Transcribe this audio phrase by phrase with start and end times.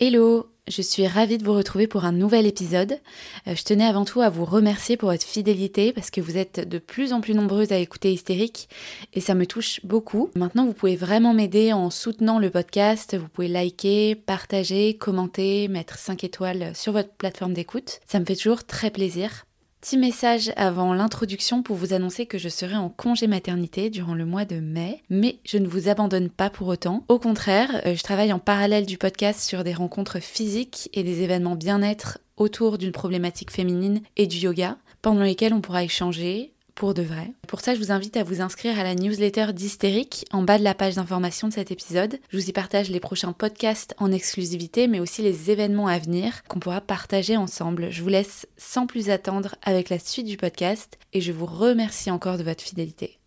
[0.00, 3.00] Hello, je suis ravie de vous retrouver pour un nouvel épisode.
[3.48, 6.68] Euh, je tenais avant tout à vous remercier pour votre fidélité parce que vous êtes
[6.68, 8.68] de plus en plus nombreuses à écouter Hystérique
[9.12, 10.30] et ça me touche beaucoup.
[10.36, 13.16] Maintenant, vous pouvez vraiment m'aider en soutenant le podcast.
[13.16, 17.98] Vous pouvez liker, partager, commenter, mettre 5 étoiles sur votre plateforme d'écoute.
[18.06, 19.47] Ça me fait toujours très plaisir.
[19.80, 24.26] Petit message avant l'introduction pour vous annoncer que je serai en congé maternité durant le
[24.26, 27.04] mois de mai, mais je ne vous abandonne pas pour autant.
[27.06, 31.22] Au contraire, euh, je travaille en parallèle du podcast sur des rencontres physiques et des
[31.22, 36.94] événements bien-être autour d'une problématique féminine et du yoga, pendant lesquels on pourra échanger, pour
[36.94, 37.32] de vrai.
[37.48, 40.64] Pour ça, je vous invite à vous inscrire à la newsletter d'Hystérique en bas de
[40.64, 42.20] la page d'information de cet épisode.
[42.30, 46.44] Je vous y partage les prochains podcasts en exclusivité, mais aussi les événements à venir
[46.44, 47.90] qu'on pourra partager ensemble.
[47.90, 52.12] Je vous laisse sans plus attendre avec la suite du podcast et je vous remercie
[52.12, 53.18] encore de votre fidélité.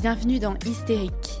[0.00, 1.40] Bienvenue dans Hystérique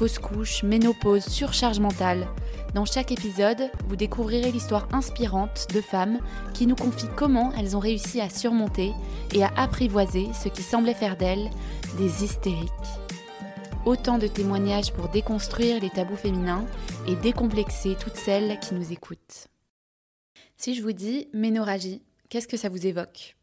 [0.00, 2.26] fausse couche, ménopause, surcharge mentale,
[2.72, 6.20] dans chaque épisode, vous découvrirez l'histoire inspirante de femmes
[6.54, 8.94] qui nous confient comment elles ont réussi à surmonter
[9.34, 11.50] et à apprivoiser ce qui semblait faire d'elles
[11.98, 12.70] des hystériques.
[13.84, 16.64] Autant de témoignages pour déconstruire les tabous féminins
[17.06, 19.48] et décomplexer toutes celles qui nous écoutent.
[20.56, 23.36] Si je vous dis ménorragie, qu'est-ce que ça vous évoque?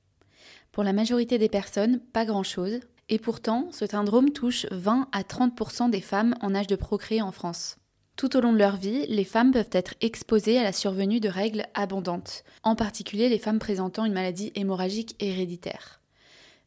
[0.71, 5.89] Pour la majorité des personnes, pas grand-chose, et pourtant, ce syndrome touche 20 à 30%
[5.89, 7.77] des femmes en âge de procréer en France.
[8.17, 11.29] Tout au long de leur vie, les femmes peuvent être exposées à la survenue de
[11.29, 16.01] règles abondantes, en particulier les femmes présentant une maladie hémorragique héréditaire.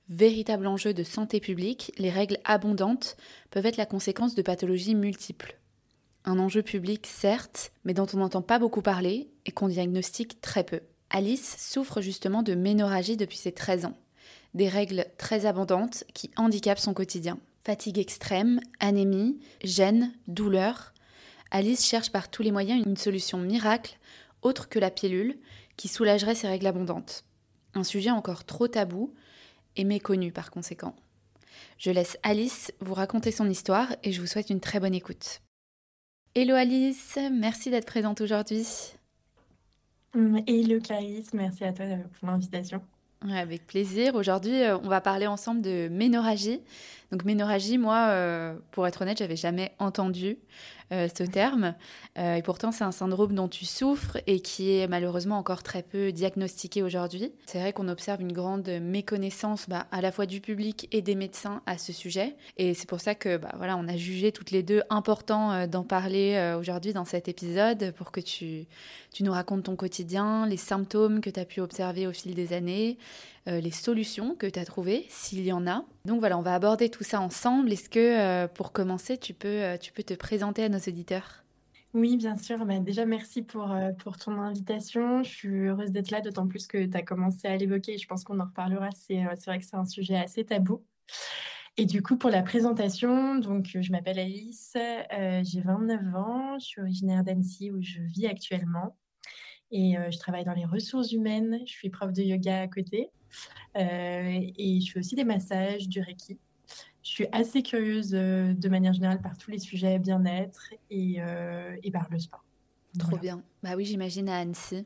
[0.09, 3.17] Véritable enjeu de santé publique, les règles abondantes
[3.51, 5.57] peuvent être la conséquence de pathologies multiples.
[6.25, 10.65] Un enjeu public, certes, mais dont on n'entend pas beaucoup parler et qu'on diagnostique très
[10.65, 10.81] peu.
[11.11, 13.97] Alice souffre justement de ménorragie depuis ses 13 ans.
[14.55, 17.39] Des règles très abondantes qui handicapent son quotidien.
[17.65, 20.93] Fatigue extrême, anémie, gêne, douleur,
[21.51, 23.99] Alice cherche par tous les moyens une solution miracle,
[24.43, 25.37] autre que la pilule,
[25.77, 27.25] qui soulagerait ses règles abondantes.
[27.75, 29.15] Un sujet encore trop tabou
[29.77, 30.95] et méconnu par conséquent.
[31.79, 35.41] Je laisse Alice vous raconter son histoire et je vous souhaite une très bonne écoute.
[36.35, 38.67] Hello Alice, merci d'être présente aujourd'hui.
[40.15, 41.87] Hello Clarisse, merci à toi
[42.19, 42.81] pour l'invitation.
[43.29, 44.15] Avec plaisir.
[44.15, 46.61] Aujourd'hui, euh, on va parler ensemble de ménorragie.
[47.13, 50.39] Donc ménorragie, moi, euh, pour être honnête, j'avais jamais entendu.
[50.93, 51.75] Euh, ce terme.
[52.19, 55.85] Euh, et pourtant, c'est un syndrome dont tu souffres et qui est malheureusement encore très
[55.85, 57.33] peu diagnostiqué aujourd'hui.
[57.47, 61.15] C'est vrai qu'on observe une grande méconnaissance bah, à la fois du public et des
[61.15, 62.35] médecins à ce sujet.
[62.57, 65.67] Et c'est pour ça que bah, voilà, on a jugé toutes les deux important euh,
[65.69, 68.67] d'en parler aujourd'hui dans cet épisode pour que tu,
[69.13, 72.53] tu nous racontes ton quotidien, les symptômes que tu as pu observer au fil des
[72.53, 72.99] années,
[73.51, 75.85] les solutions que tu as trouvées, s'il y en a.
[76.05, 77.73] Donc voilà, on va aborder tout ça ensemble.
[77.73, 81.41] Est-ce que pour commencer, tu peux, tu peux te présenter à nos auditeurs?
[81.93, 82.65] Oui, bien sûr.
[82.65, 85.25] Bah, déjà, merci pour, euh, pour ton invitation.
[85.25, 87.99] Je suis heureuse d'être là, d'autant plus que tu as commencé à l'évoquer.
[87.99, 88.91] Je pense qu'on en reparlera.
[88.93, 90.85] C'est euh, vrai que c'est un sujet assez tabou.
[91.77, 96.67] Et du coup, pour la présentation, donc, je m'appelle Alice, euh, j'ai 29 ans, je
[96.67, 98.97] suis originaire d'Annecy où je vis actuellement.
[99.73, 103.09] Et je travaille dans les ressources humaines, je suis prof de yoga à côté.
[103.77, 106.39] Et je fais aussi des massages, du Reiki.
[107.03, 111.77] Je suis assez curieuse euh, de manière générale par tous les sujets bien-être et, euh,
[111.83, 112.45] et, par le sport.
[112.99, 113.43] Trop bien.
[113.63, 114.85] Bah oui, j'imagine à Annecy.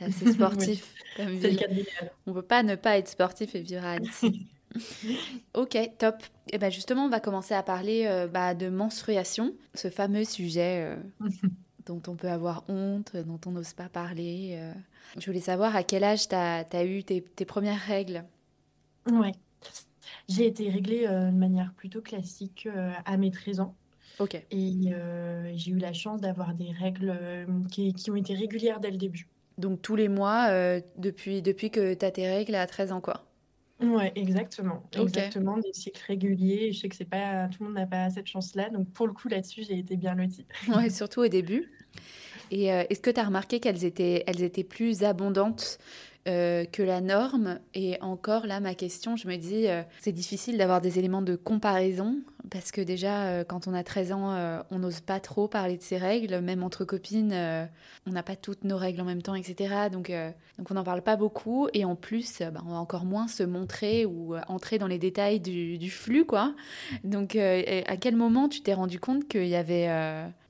[0.00, 0.94] C'est sportif.
[1.18, 4.48] On ne peut pas ne pas être sportif et vivre à Annecy.
[5.54, 6.16] ok, top.
[6.50, 10.96] Et ben justement, on va commencer à parler euh, bah, de menstruation, ce fameux sujet
[11.86, 14.60] dont on peut avoir honte, dont on n'ose pas parler.
[15.18, 18.24] Je voulais savoir à quel âge tu as, as, eu tes, tes premières règles.
[19.10, 19.32] Ouais.
[20.28, 23.74] J'ai été réglée euh, de manière plutôt classique euh, à mes 13 ans.
[24.18, 24.34] Ok.
[24.50, 27.16] Et euh, j'ai eu la chance d'avoir des règles
[27.70, 29.26] qui, qui, ont été régulières dès le début.
[29.58, 30.48] Donc tous les mois,
[30.96, 33.24] depuis, depuis que tu as tes règles à 13 ans, quoi
[33.82, 34.82] Ouais, exactement.
[34.92, 36.72] Exactement, des cycles réguliers.
[36.72, 38.70] Je sais que c'est pas tout le monde n'a pas cette chance-là.
[38.70, 40.46] Donc pour le coup, là-dessus, j'ai été bien lotie.
[40.68, 41.70] ouais, surtout au début.
[42.50, 45.78] Et est-ce que tu as remarqué qu'elles étaient, elles étaient plus abondantes
[46.28, 47.58] euh, que la norme.
[47.74, 51.34] Et encore là, ma question, je me dis, euh, c'est difficile d'avoir des éléments de
[51.34, 55.76] comparaison parce que déjà, euh, quand on a 13 ans, on n'ose pas trop parler
[55.76, 57.34] de ses règles, même entre copines,
[58.06, 59.88] on n'a pas toutes nos règles en même temps, etc.
[59.90, 60.12] Donc,
[60.58, 61.68] donc on n'en parle pas beaucoup.
[61.74, 65.40] Et en plus, bah, on va encore moins se montrer ou entrer dans les détails
[65.40, 66.54] du, flux, quoi.
[67.02, 69.88] Donc, à quel moment tu t'es rendu compte qu'il y avait,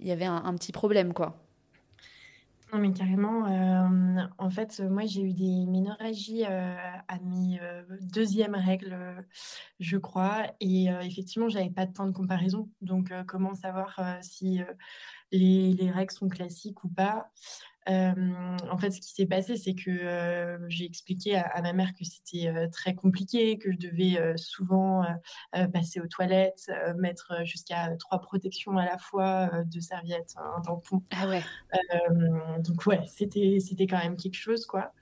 [0.01, 1.42] il y avait un, un petit problème, quoi?
[2.73, 3.47] Non, mais carrément.
[3.49, 6.75] Euh, en fait, moi, j'ai eu des ménorragies euh,
[7.07, 8.97] à mes euh, deuxième règles,
[9.79, 10.47] je crois.
[10.61, 12.71] Et effectivement, j'avais pas de point de comparaison.
[12.81, 14.61] Donc, comment savoir si
[15.33, 17.31] les, règles sont classiques ou pas?
[17.87, 22.69] En fait, ce qui s'est passé, c'est que j'ai expliqué à, ma mère que c'était
[22.71, 25.05] très compliqué, que je devais souvent
[25.73, 31.03] passer aux toilettes, mettre jusqu'à trois protections à la fois, deux serviettes, un tampon.
[31.11, 31.43] Ah ouais.
[32.61, 34.93] donc ouais, c'était c'était quand même quelque chose, quoi.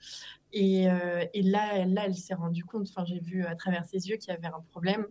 [0.53, 0.87] Et,
[1.33, 4.35] et, là, elle s'est rendue compte, enfin, j'ai vu à travers ses yeux qu'il y
[4.35, 5.07] avait un problème.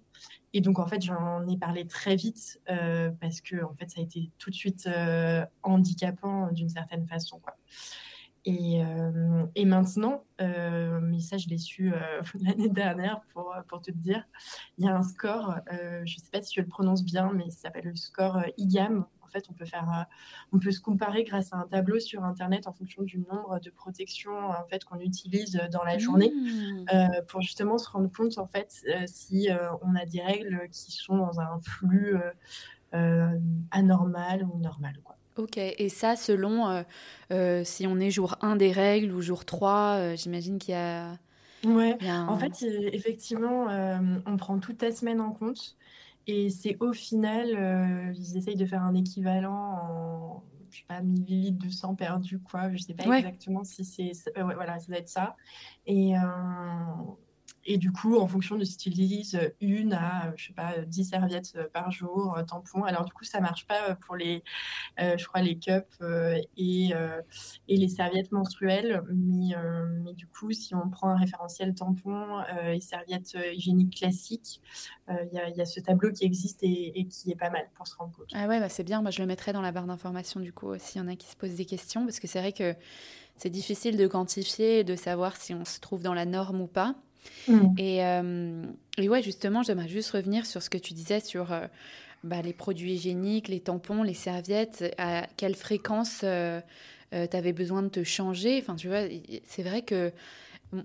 [0.52, 4.00] Et donc, en fait, j'en ai parlé très vite euh, parce que, en fait, ça
[4.00, 7.40] a été tout de suite euh, handicapant d'une certaine façon,
[8.48, 11.92] euh, et maintenant, mais ça, je l'ai su
[12.40, 14.24] l'année dernière pour, pour te dire,
[14.78, 17.50] il y a un score, je ne sais pas si je le prononce bien, mais
[17.50, 20.02] ça s'appelle le score IGAM, fait, on peut faire, euh,
[20.52, 23.70] on peut se comparer grâce à un tableau sur Internet en fonction du nombre de
[23.70, 26.84] protections en fait qu'on utilise dans la journée mmh.
[26.92, 29.48] euh, pour justement se rendre compte en fait euh, si
[29.82, 32.16] on a des règles qui sont dans un flux
[33.70, 34.94] anormal ou normal.
[35.04, 35.16] Quoi.
[35.36, 36.84] Ok, et ça selon
[37.64, 41.16] si on est jour 1 des règles ou jour 3, j'imagine qu'il y a...
[41.64, 42.62] Ouais, en fait,
[42.92, 43.66] effectivement,
[44.26, 45.76] on prend toute ta semaine en compte.
[46.26, 51.00] Et c'est au final, euh, ils essayent de faire un équivalent en, je sais pas,
[51.00, 52.70] millilitres de sang perdu, quoi.
[52.72, 55.36] Je sais pas exactement si c'est, voilà, ça doit être ça.
[55.86, 56.20] Et, euh,
[57.64, 58.90] et du coup, en fonction de si
[59.60, 62.84] une à, je sais pas, 10 serviettes par jour, euh, tampons.
[62.84, 64.42] Alors, du coup, ça marche pas pour les,
[64.98, 66.92] euh, je crois, les cups euh, et,
[67.68, 69.02] et les serviettes menstruelles.
[69.12, 69.54] Mais,
[70.04, 72.42] mais, du coup, si on prend un référentiel tampon
[72.72, 74.60] et serviettes hygiéniques classiques,
[75.08, 77.86] il y, y, a ce tableau qui existe et, et, qui est pas mal pour
[77.86, 78.30] se rendre compte.
[78.32, 79.02] Ah ouais, bah c'est bien.
[79.02, 81.26] Moi, je le mettrai dans la barre d'information, du coup, s'il y en a qui
[81.26, 82.04] se posent des questions.
[82.04, 82.74] Parce que c'est vrai que
[83.36, 86.66] c'est difficile de quantifier et de savoir si on se trouve dans la norme ou
[86.66, 86.94] pas.
[87.48, 87.74] Mm.
[87.78, 88.62] Et, euh,
[88.98, 91.66] et, ouais, justement, j'aimerais juste revenir sur ce que tu disais sur euh,
[92.24, 96.60] bah, les produits hygiéniques, les tampons, les serviettes, à quelle fréquence euh,
[97.10, 98.58] tu avais besoin de te changer.
[98.60, 99.02] Enfin, tu vois,
[99.44, 100.12] c'est vrai que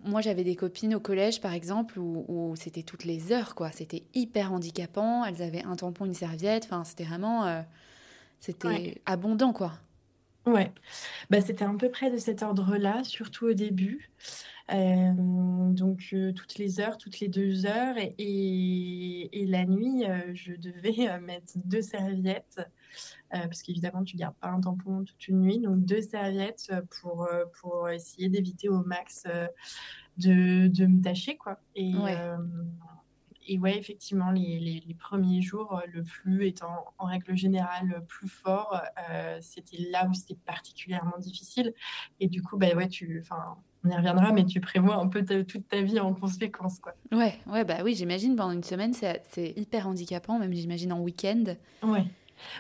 [0.04, 3.72] moi, j'avais des copines au collège, par exemple, où, c'était toutes les heures, quoi.
[3.72, 5.24] C'était hyper handicapant.
[5.26, 6.66] Elles avaient un tampon, une serviette.
[6.66, 7.64] Enfin, c'était vraiment...
[8.40, 9.74] c'était abondant, quoi.
[10.46, 10.72] Ouais,
[11.32, 14.12] bah, c'était à peu près de cet ordre-là, surtout au début.
[14.72, 15.14] Euh,
[15.74, 17.96] donc euh, toutes les heures, toutes les deux heures.
[17.98, 22.62] Et, et, la nuit, euh, je devais mettre deux serviettes,
[23.30, 25.60] parce qu'évidemment, tu gardes pas un tampon toute une nuit.
[25.60, 26.72] Donc deux serviettes
[27.02, 27.28] pour,
[27.60, 29.26] pour essayer d'éviter au max
[30.18, 31.36] de, de me tâcher.
[31.38, 31.60] Quoi.
[31.76, 31.94] Et,
[33.48, 38.82] et ouais, effectivement, les, les, premiers jours, le flux étant en règle générale plus fort,
[39.42, 41.74] c'était là où c'était particulièrement difficile.
[42.20, 45.24] Et du coup, bah ouais, tu, enfin, on y reviendra, mais tu prévois un peu
[45.24, 46.94] toute ta vie en conséquence, quoi.
[47.12, 51.44] Ouais, ouais, bah oui, j'imagine pendant une semaine, c'est hyper handicapant, même j'imagine en week-end.
[51.84, 52.06] Ouais.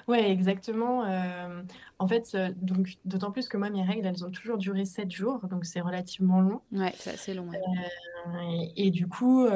[0.07, 1.03] Ouais, exactement.
[1.05, 1.61] Euh,
[1.99, 5.11] en fait, euh, donc d'autant plus que moi, mes règles, elles ont toujours duré 7
[5.11, 6.61] jours, donc c'est relativement long.
[6.71, 7.49] Ouais, c'est assez long.
[7.53, 7.57] Euh,
[8.75, 9.47] et, du coup,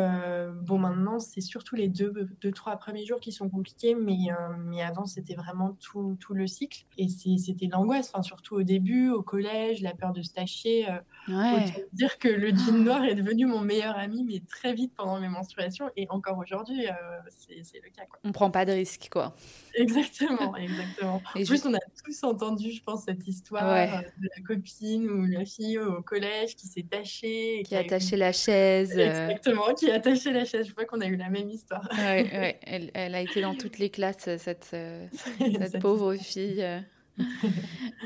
[0.62, 4.30] bon, maintenant, c'est surtout les deux, deux, trois premiers jours qui sont compliqués, mais,
[4.66, 6.86] mais avant, c'était vraiment tout, tout le cycle.
[6.98, 10.88] Et c'était l'angoisse, enfin, surtout au début, au collège, la peur de se tacher.
[11.28, 11.88] Ouais.
[11.94, 15.30] dire que le jean noir est devenu mon meilleur ami, mais très vite pendant mes
[15.30, 16.86] menstruations, et encore aujourd'hui,
[17.30, 18.06] c'est le cas.
[18.10, 18.20] Quoi.
[18.24, 19.36] On prend pas de risque, quoi.
[19.76, 21.22] Exactement, exactement.
[21.36, 25.26] en plus, on a tous entendu, je pense, cette histoire euh, de la copine ou
[25.26, 27.64] la fille au collège qui s'est tachée.
[27.66, 28.59] Qui, a attaché la chaise.
[28.60, 29.28] Euh.
[29.30, 30.68] Exactement, qui a attaché la chaise.
[30.68, 31.88] Je crois qu'on a eu la même histoire.
[31.92, 32.60] Ouais, ouais.
[32.66, 35.08] Elle, elle, a été dans toutes les classes, cette, euh,
[35.40, 36.66] cette pauvre fille.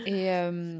[0.07, 0.27] et,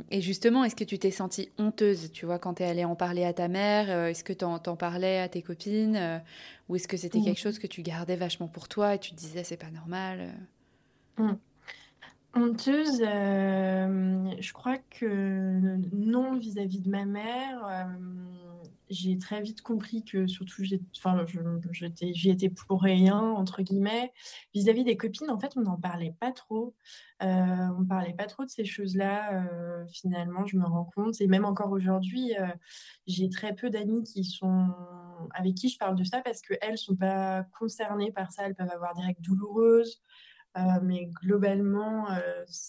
[0.10, 2.96] et, justement, est-ce que tu t'es sentie honteuse, tu vois, quand tu es allée en
[2.96, 6.22] parler à ta mère Est-ce que tu en, parlais à tes copines
[6.68, 7.26] Ou est-ce que c'était mmh.
[7.26, 10.32] quelque chose que tu gardais vachement pour toi et tu te disais c'est pas normal
[11.18, 11.34] Mmh.
[12.36, 17.88] Honteuse, euh, je crois que non vis-à-vis de ma mère.
[18.94, 24.12] Euh, j'ai très vite compris que surtout, j'y étais pour rien, entre guillemets.
[24.54, 26.76] Vis-à-vis des copines, en fait, on n'en parlait pas trop.
[27.22, 29.44] Euh, on parlait pas trop de ces choses-là.
[29.44, 31.20] Euh, finalement, je me rends compte.
[31.22, 32.48] Et même encore aujourd'hui, euh,
[33.08, 34.70] j'ai très peu d'amis qui sont
[35.34, 38.46] avec qui je parle de ça parce qu'elles ne sont pas concernées par ça.
[38.46, 40.02] Elles peuvent avoir des règles douloureuses.
[40.84, 42.08] mais globalement,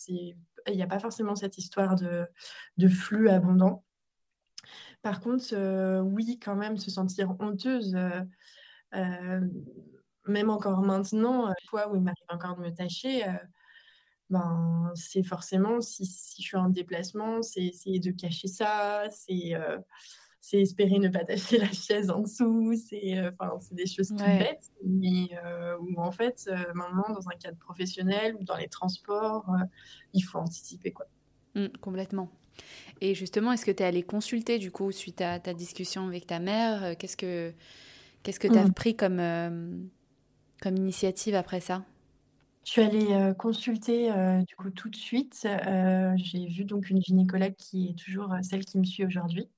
[0.09, 0.35] il
[0.69, 2.26] n'y a pas forcément cette histoire de,
[2.78, 3.85] de flux abondant.
[5.04, 8.23] Par contre, euh, oui, quand même, se sentir honteuse, euh,
[8.94, 9.40] euh,
[10.26, 13.23] même encore maintenant, fois où il m'arrive encore de me tâcher,
[14.30, 16.06] ben, c'est forcément, si,
[16.38, 19.52] je suis en déplacement, c'est essayer de cacher ça, c'est
[20.54, 23.20] espérer ne pas tâcher la chaise en dessous, c'est
[23.73, 25.28] des choses tout bêtes, mais
[25.80, 29.54] où en fait, maintenant, dans un cadre professionnel ou dans les transports,
[30.14, 30.92] il faut anticiper.
[30.92, 31.04] quoi.
[31.54, 32.30] Mmh, complètement.
[33.00, 36.26] Et justement, est-ce que tu es allée consulter du coup suite à ta discussion avec
[36.26, 37.52] ta mère euh, Qu'est-ce que
[38.23, 38.73] qu'est-ce que tu as mm.
[38.73, 39.76] pris comme, euh,
[40.62, 41.84] comme initiative après ça?
[42.64, 44.11] Je suis allée euh, consulter
[44.49, 45.46] du coup tout de suite.
[46.16, 49.49] J'ai vu donc une gynécologue qui est toujours celle qui me suit aujourd'hui.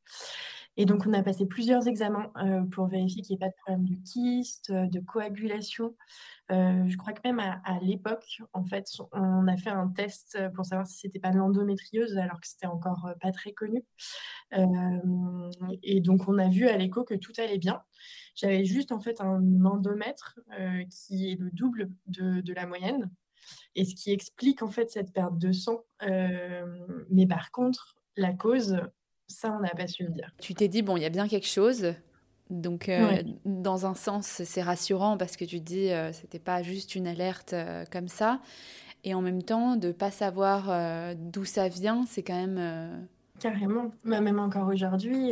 [0.76, 2.30] Et donc, on a passé plusieurs examens
[2.70, 5.94] pour vérifier qu'il n'y ait pas de problème de kyste, de coagulation.
[6.52, 10.64] Euh, je crois que même à, l'époque, en fait, on a fait un test pour
[10.64, 13.84] savoir si c'était pas l'endométriose, alors que c'était encore euh, pas très connu.
[14.54, 15.50] Euh,
[15.82, 17.82] et donc, on a vu à l'écho que tout allait bien.
[18.36, 20.38] J'avais juste en fait un endomètre
[20.90, 23.10] qui est le double de, la moyenne,
[23.74, 25.84] et ce qui explique en fait cette perte de sang.
[27.10, 28.78] mais par contre, la cause,
[29.28, 30.32] ça, on n'a pas su me dire.
[30.40, 31.94] Tu t'es dit, bon, il y a bien quelque chose,
[32.50, 36.62] donc, euh, dans un sens, c'est rassurant parce que tu te dis, euh, c'était pas
[36.62, 38.40] juste une alerte euh, comme ça.
[39.04, 43.06] Et en même temps, de pas savoir d'où ça vient, c'est quand même.
[43.38, 43.92] Carrément.
[44.04, 45.30] Bah, même encore aujourd'hui,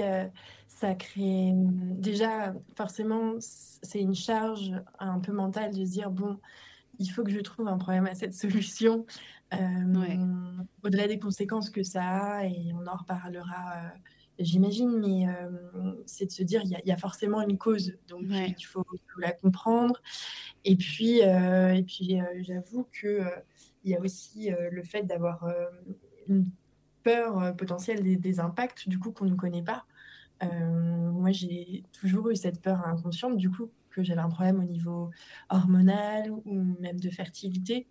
[0.68, 1.50] ça crée.
[1.54, 4.70] Déjà, forcément, c'est une charge
[5.00, 6.38] un peu mentale de se dire, bon,
[7.00, 9.06] il faut que je trouve un problème à cette solution.
[10.82, 13.92] Au-delà des conséquences que ça a, et on en reparlera
[14.38, 18.64] j'imagine, mais euh, c'est de se dire il y, a forcément une cause, donc il
[18.64, 18.84] faut,
[19.18, 20.00] la comprendre.
[20.64, 23.22] Et puis, euh, et puis euh, j'avoue que
[23.84, 25.46] il y a aussi le fait d'avoir
[26.26, 26.46] une
[27.02, 29.84] peur potentielle des, impacts du coup qu'on ne connaît pas.
[30.40, 35.10] moi, j'ai toujours eu cette peur inconsciente du coup que j'avais un problème au niveau
[35.50, 37.86] hormonal ou même de fertilité.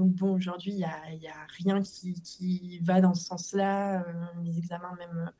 [0.00, 4.00] Donc bon, aujourd'hui, il n'y a, rien qui, va dans ce sens-là.
[4.00, 4.12] Euh,
[4.42, 5.30] les examens même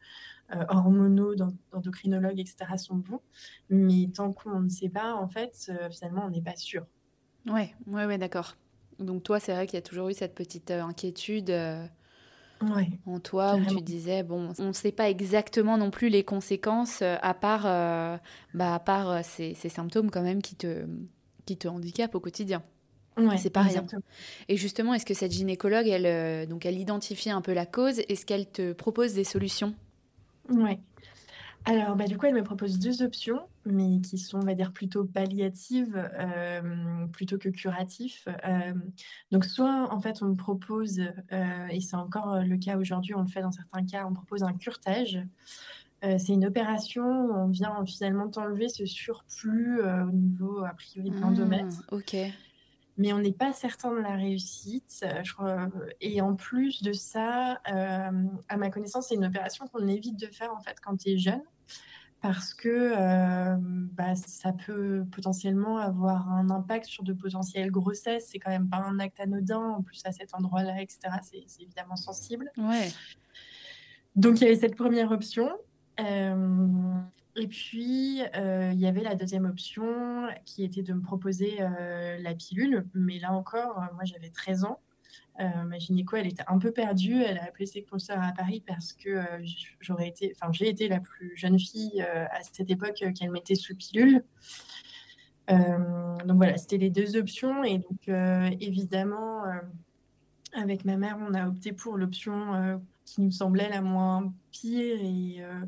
[0.54, 2.76] euh, hormonaux, d'endocrinologue, etc.
[2.76, 3.22] sont bons.
[3.70, 6.84] Mais tant qu'on ne sait pas, en fait, euh, finalement, on n'est pas sûr.
[7.46, 8.56] Ouais, ouais, ouais, d'accord.
[8.98, 11.50] Donc toi, c'est vrai qu'il y a toujours eu cette petite inquiétude.
[13.06, 17.00] en toi où tu disais bon on ne sait pas exactement non plus les conséquences
[17.00, 17.62] à part
[18.52, 20.86] bah, à part ces, ces, symptômes quand même qui te
[21.46, 22.62] qui te handicapent au quotidien
[23.36, 23.86] c'est pas rien.
[24.48, 28.00] Et justement, est-ce que cette gynécologue, elle, euh, donc elle identifie un peu la cause?
[28.08, 29.74] Est-ce qu'elle te propose des solutions?
[30.48, 30.78] Oui.
[31.66, 34.72] Alors, bah, du coup, elle me propose deux options, mais qui sont, on va dire,
[34.72, 38.24] plutôt palliatives euh, plutôt que curatives.
[38.46, 38.72] Euh,
[39.30, 41.00] donc, soit, en fait, on me propose,
[41.70, 44.54] et c'est encore le cas aujourd'hui, on le fait dans certains cas, on propose un
[44.54, 45.18] curtage.
[46.02, 51.16] c'est une opération où on vient finalement t'enlever ce surplus au niveau, a priori, de
[51.18, 51.82] ah, l'endomètre.
[51.92, 52.16] ok
[53.00, 55.02] mais on n'est pas certain de la réussite.
[55.04, 55.32] Euh, je
[56.02, 60.26] Et en plus de ça, euh, à ma connaissance, c'est une opération qu'on évite de
[60.26, 61.42] faire en fait quand tu es jeune
[62.20, 68.28] parce que euh, bah, ça peut potentiellement avoir un impact sur de potentielles grossesses.
[68.30, 69.76] C'est quand même pas un acte anodin.
[69.78, 72.52] En plus, à cet endroit-là, etc., c'est évidemment sensible.
[72.58, 72.90] Ouais.
[74.14, 75.48] Donc, il y avait cette première option.
[77.36, 82.18] Et puis, euh, il y avait la deuxième option qui était de me proposer euh,
[82.20, 82.86] la pilule.
[82.94, 84.80] Mais là encore, euh, moi, j'avais 13 ans.
[85.38, 87.22] ma gynéco, elle était un peu perdue.
[87.22, 89.22] Elle a appelé ses consoeurs à Paris parce que
[89.80, 90.12] j'aurais
[90.52, 94.22] j'ai été la plus jeune fille à cette époque qu'elle mettait sous pilule.
[95.48, 97.64] donc voilà, c'était les deux options.
[97.64, 98.08] Et donc,
[98.60, 99.44] évidemment,
[100.52, 102.80] avec ma mère, on a opté pour l'option
[103.10, 105.66] qui nous semblait la moins pire, et, euh,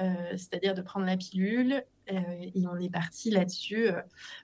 [0.00, 1.84] euh, c'est-à-dire de prendre la pilule.
[2.12, 2.20] Euh,
[2.54, 3.88] et on est parti là-dessus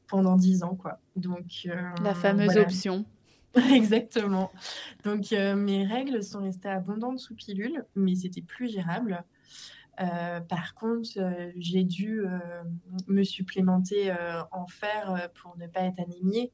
[0.07, 0.77] pendant dix ans.
[0.77, 1.01] Quoi.
[1.17, 1.69] Donc,
[2.03, 3.05] la fameuse option.
[3.75, 4.53] Exactement.
[5.03, 9.25] Donc mes règles sont restées abondantes sous pilule, mais c'était plus gérable.
[9.97, 11.09] par contre,
[11.57, 12.23] j'ai dû
[13.09, 14.15] me supplémenter
[14.53, 16.53] en fer pour ne pas être anémiée.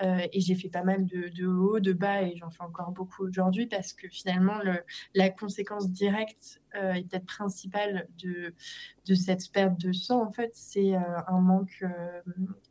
[0.00, 3.24] Et j'ai fait pas mal de, de hauts, de bas, et j'en fais encore beaucoup
[3.24, 4.82] aujourd'hui parce que finalement, le,
[5.14, 8.54] la conséquence directe et peut-être principale de,
[9.06, 11.84] de cette perte de sang, en fait, c'est un manque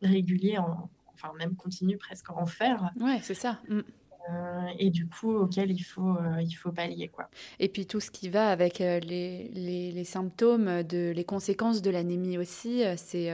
[0.02, 2.92] régulier, en, enfin même continu presque en fer.
[3.00, 3.60] Ouais, c'est ça.
[3.68, 3.82] Mm.
[4.30, 7.08] Euh, et du coup auquel il faut, euh, il faut pallier.
[7.08, 7.30] Quoi.
[7.60, 11.82] Et puis tout ce qui va avec euh, les, les, les, symptômes, de, les conséquences
[11.82, 13.32] de l'anémie aussi, c'est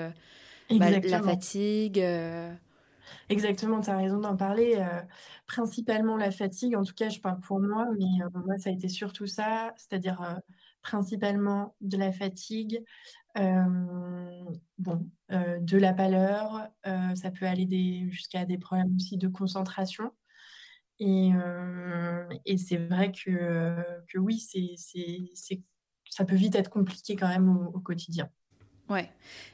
[0.69, 2.01] bah, la fatigue.
[3.29, 4.83] Exactement, tu as raison d'en parler.
[5.47, 8.87] principalement la fatigue, en tout cas je parle pour moi, mais moi ça a été
[8.89, 10.39] surtout ça, c'est-à-dire
[10.81, 12.83] principalement de la fatigue,
[13.35, 20.11] bon, de la pâleur, ça peut aller jusqu'à des problèmes aussi de concentration.
[20.99, 23.75] Et, euh, et c'est vrai que,
[24.07, 25.61] que oui, c'est, c'est,
[26.09, 28.29] ça peut vite être compliqué quand même au, quotidien.
[28.89, 29.09] Ouais.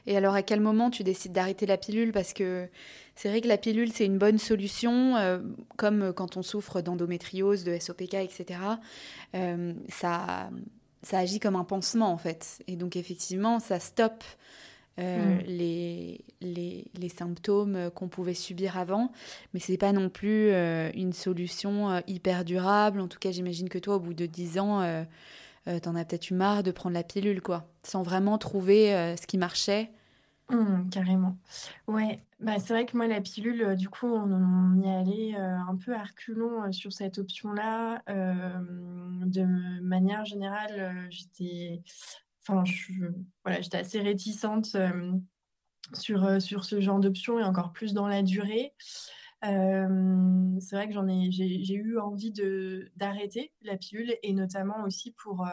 [0.06, 2.12] Et alors, à quel moment tu décides d'arrêter la pilule?
[2.12, 2.68] Parce que
[3.16, 5.38] c'est vrai que la pilule, c'est une bonne solution, euh,
[5.76, 8.60] comme quand on souffre d'endométriose, de SOPK, etc.
[9.34, 10.50] Euh, ça,
[11.02, 12.62] ça agit comme un pansement, en fait.
[12.66, 14.24] Et donc, effectivement, ça stoppe
[14.98, 15.44] euh, mm.
[15.46, 19.10] les, les, les, symptômes qu'on pouvait subir avant.
[19.54, 23.00] Mais ce n'est pas non plus euh, une solution euh, hyper durable.
[23.00, 25.04] En tout cas, j'imagine que toi, au bout de 10 ans,
[25.64, 29.26] tu en as peut-être eu marre de prendre la pilule, quoi, sans vraiment trouver ce
[29.26, 29.90] qui marchait.
[30.50, 31.38] Mm, carrément.
[31.86, 35.76] Ouais, bah, c'est vrai que moi, la pilule, du coup, on, y est allé un
[35.76, 38.02] peu à reculons sur cette option-là.
[38.08, 41.82] de manière générale, j'étais
[42.46, 42.64] enfin,
[43.44, 44.76] voilà, assez réticente
[45.94, 48.74] sur, sur ce genre d'option et encore plus dans la durée.
[49.42, 55.12] C'est vrai que j'en ai, j'ai, eu envie de, d'arrêter la pilule et notamment aussi
[55.12, 55.46] pour,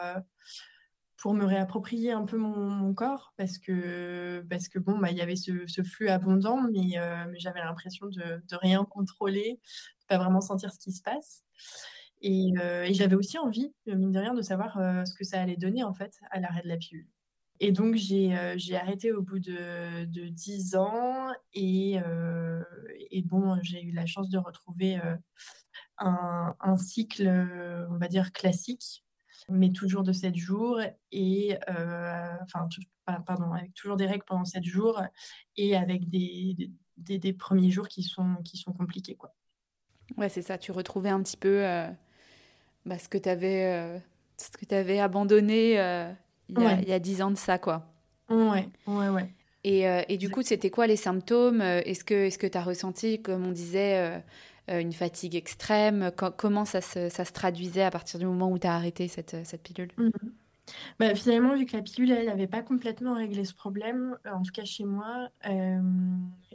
[1.16, 5.22] pour me réapproprier un peu mon, corps parce que, parce que bon, bah, il y
[5.22, 6.96] avait ce, flux abondant, mais,
[7.30, 9.60] mais j'avais l'impression de, de rien contrôler,
[10.00, 11.42] de pas vraiment sentir ce qui se passe.
[12.24, 15.40] Euh, et, j'avais aussi envie, euh, mine de rien, de savoir euh, ce que ça
[15.40, 17.08] allait donner en fait à l'arrêt de la pilule.
[17.60, 18.34] Et donc j'ai
[18.74, 21.98] arrêté au bout de, de 10 ans et,
[23.10, 24.98] et bon, j'ai eu la chance de retrouver
[25.98, 27.28] un, un, cycle,
[27.90, 29.04] on va dire, classique,
[29.50, 30.80] mais toujours de 7 jours
[31.12, 32.66] et enfin,
[33.26, 35.02] pardon, avec toujours des règles pendant 7 jours
[35.58, 39.16] et avec des, des, premiers jours qui sont, qui sont compliqués.
[39.16, 39.34] Quoi.
[40.16, 41.62] Ouais, c'est ça, tu retrouvais un petit peu
[42.86, 43.98] bah, ce que tu euh,
[44.36, 45.78] ce avais abandonné
[46.58, 47.86] euh, il, y a, dix ans de ça, quoi.
[48.28, 49.32] Ouais, ouais, ouais.
[49.64, 52.62] Et, euh, et du coup, c'était quoi les symptômes Est-ce que est-ce que tu as
[52.62, 54.22] ressenti, comme on disait,
[54.68, 58.66] une fatigue extrême Comment ça se, ça se, traduisait à partir du moment où tu
[58.66, 59.90] as arrêté cette, cette pilule?
[59.98, 60.10] Mmh.
[60.98, 64.52] bah, Finalement, vu que la pilule, elle n'avait pas complètement réglé ce problème, en tout
[64.52, 65.28] cas chez moi,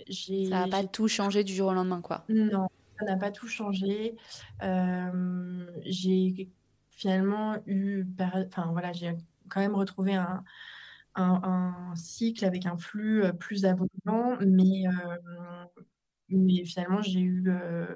[0.08, 0.46] j'ai...
[0.46, 2.24] Ça n'a pas tout changé du jour au lendemain, quoi.
[2.30, 4.16] Non, ça n'a pas tout changé.
[4.64, 6.50] Euh, j'ai
[6.90, 9.16] finalement eu, enfin voilà, j'ai
[9.50, 10.44] quand même retrouvé un,
[11.16, 15.66] un, cycle avec un flux euh, plus abondant, mais, euh,
[16.30, 17.52] mais finalement j'ai eu,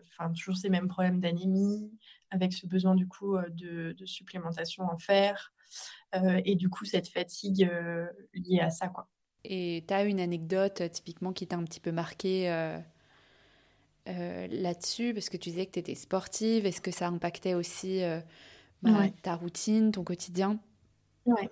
[0.08, 1.92] enfin toujours ces mêmes problèmes d'anémie,
[2.32, 5.54] avec ce besoin du coup de, de supplémentation en fer,
[6.14, 7.70] et du coup cette fatigue
[8.34, 9.08] liée à ça, quoi.
[9.46, 12.50] Et tu as une anecdote typiquement qui t'a un petit peu marqué
[14.10, 15.14] euh, là-dessus?
[15.14, 16.66] Parce que tu disais que tu étais sportive.
[16.66, 18.20] Est-ce que ça impactait aussi euh,
[18.82, 20.60] bah, ta routine, ton quotidien?
[21.34, 21.50] Ouais.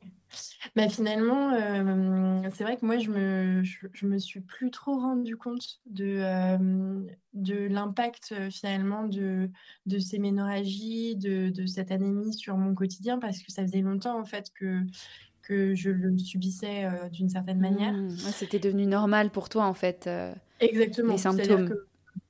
[0.76, 5.38] Bah, finalement, euh, c'est vrai que moi, je me, je, me suis plus trop rendu
[5.38, 6.22] compte de,
[7.34, 9.50] de l'impact finalement de,
[9.86, 14.20] de ces ménorragies, de, de, cette anémie sur mon quotidien, parce que ça faisait longtemps
[14.20, 14.82] en fait que,
[15.44, 17.94] que je le subissais d'une certaine manière.
[17.94, 18.10] Mmh.
[18.10, 20.10] C'était devenu normal pour toi en fait.
[20.60, 21.14] Exactement.
[21.14, 21.74] Les symptômes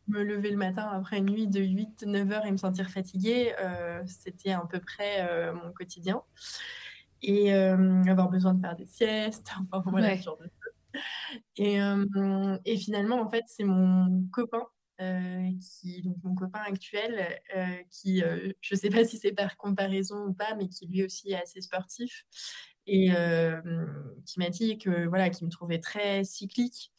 [0.08, 4.02] me lever le matin après une nuit de 8-9 heures et me sentir fatiguée, euh,
[4.06, 6.22] c'était à peu près euh, mon quotidien.
[7.22, 11.02] Et euh, avoir besoin de faire des siestes, enfin voilà, ce genre de choses.
[11.58, 11.78] Et,
[12.66, 14.64] et, finalement, en fait, c'est mon copain,
[15.00, 17.40] qui, donc mon copain actuel,
[17.92, 18.24] qui,
[18.62, 21.42] je ne sais pas si c'est par comparaison ou pas, mais qui lui aussi est
[21.42, 22.26] assez sportif
[22.88, 23.10] et
[24.26, 26.92] qui m'a dit que voilà, qui me trouvait très cyclique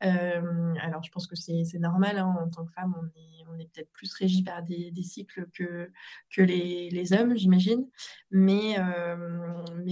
[0.00, 4.12] alors, je pense que c'est normal, hein, en tant que femme, on est, peut-être plus
[4.14, 5.90] régi par des, cycles que,
[6.38, 7.88] les, hommes, j'imagine.
[8.30, 8.76] Mais,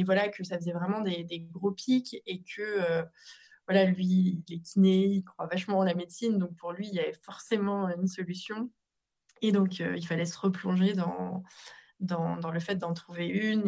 [0.04, 3.04] voilà, que ça faisait vraiment des, gros pics et que,
[3.68, 6.94] voilà, lui, il est kiné, il croit vachement en la médecine, donc pour lui, il
[6.94, 8.70] y avait forcément une solution.
[9.40, 11.42] Et donc, il fallait se replonger dans,
[12.00, 13.66] le fait d'en trouver une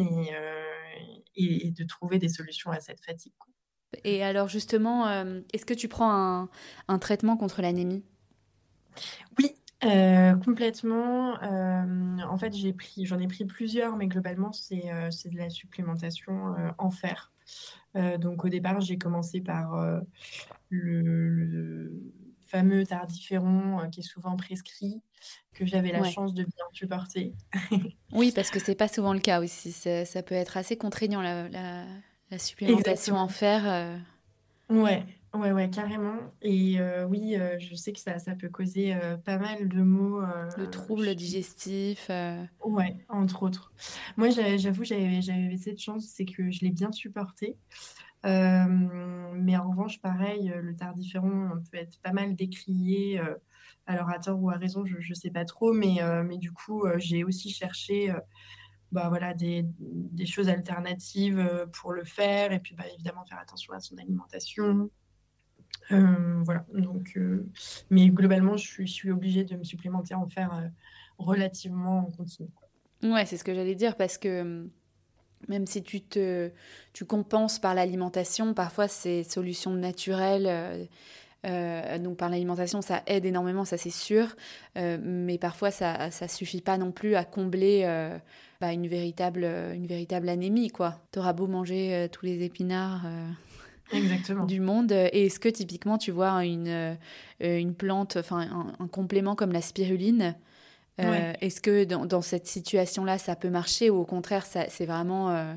[1.35, 3.33] et, de trouver des solutions à cette fatigue.
[4.03, 5.07] Et alors justement,
[5.53, 6.49] est-ce que tu prends un,
[6.87, 8.03] un traitement contre l'anémie?
[9.37, 11.41] Oui, euh, complètement.
[11.43, 15.49] Euh, en fait, j'ai pris, j'en ai pris plusieurs, mais globalement, c'est euh, de la
[15.49, 17.33] supplémentation en fer.
[17.93, 20.01] donc, au départ, j'ai commencé par
[20.69, 21.91] le,
[22.43, 25.01] fameux tardiféron qui est souvent prescrit,
[25.53, 27.33] que j'avais la chance de bien supporter.
[28.11, 29.71] oui, parce que c'est pas souvent le cas aussi.
[29.71, 31.85] Ça, peut être assez contraignant la, la
[32.37, 33.99] supplémentation en fer.
[34.69, 35.03] Ouais,
[35.35, 36.15] Ouais, ouais, carrément.
[36.41, 39.81] Et euh, oui, euh, je sais que ça, ça peut causer euh, pas mal de
[39.81, 40.21] maux.
[40.57, 42.09] de troubles digestifs.
[42.63, 43.73] Ouais, entre autres.
[44.15, 47.57] Moi, j'avoue, j'avais cette chance, c'est que je l'ai bien supporté.
[48.23, 53.19] mais en revanche, pareil, le tardiféron peut être pas mal décrié.
[53.87, 55.73] alors, à tort ou à raison, je ne sais pas trop.
[55.73, 58.13] Mais, mais du coup, j'ai aussi cherché
[58.91, 62.51] bah, voilà, des, des, choses alternatives pour le faire.
[62.51, 64.89] Et puis, bah, évidemment, faire attention à son alimentation.
[65.91, 67.45] Euh, voilà, donc, euh,
[67.89, 70.67] mais globalement, je suis, obligée de me supplémenter en euh,
[71.17, 72.49] relativement en continu.
[73.03, 74.67] Ouais, c'est ce que j'allais dire parce que
[75.47, 76.49] même si tu te
[76.93, 80.89] tu compenses par l'alimentation, parfois ces solutions naturelles.
[81.99, 84.35] Donc par l'alimentation, ça aide énormément, ça c'est sûr,
[84.75, 87.83] mais parfois ça ça suffit pas non plus à combler
[88.61, 90.99] bah, une véritable une véritable anémie quoi.
[91.11, 93.05] T'auras beau manger tous les épinards
[93.91, 94.45] Exactement.
[94.47, 94.91] du monde.
[94.91, 96.95] Et est-ce que typiquement tu vois une, euh,
[97.39, 100.35] une plante, enfin un, complément comme la spiruline
[100.99, 105.29] euh, Est-ce que dans, dans cette situation-là, ça peut marcher ou au contraire, c'est vraiment,
[105.31, 105.53] euh,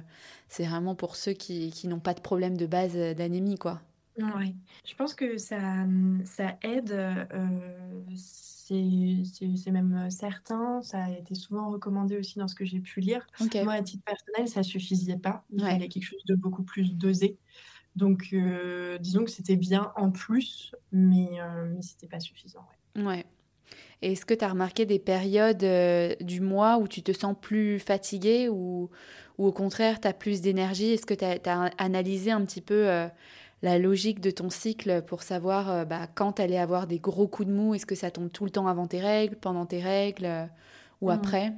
[0.48, 3.81] c'est vraiment pour ceux qui, qui n'ont pas de problème de base d'anémie, quoi?
[4.18, 4.54] Oui,
[4.85, 5.85] je pense que ça,
[6.24, 6.94] ça aide.
[8.66, 10.83] c'est même certain.
[10.83, 13.26] Ça a été souvent recommandé aussi dans ce que j'ai pu lire.
[13.62, 15.44] Moi, à titre personnel, ça suffisait pas.
[15.50, 17.38] Il fallait quelque chose de beaucoup plus dosé.
[17.98, 22.64] Donc, euh, disons que c'était bien en plus, mais, euh, mais c'était pas suffisant.
[22.96, 23.26] Ouais.
[24.02, 27.81] Est-ce que tu as remarqué des périodes euh, du mois où tu te sens plus
[27.81, 28.88] fatiguée ou,
[29.37, 30.92] ou au contraire, tu as plus d'énergie?
[30.92, 33.09] Est-ce que tu as, analysé un petit peu
[33.62, 37.49] la logique de ton cycle pour savoir bah, quand tu allais avoir des gros coups
[37.49, 40.49] de mou Est-ce que ça tombe tout le temps avant tes règles, pendant tes règles
[41.01, 41.12] ou mmh.
[41.12, 41.53] après?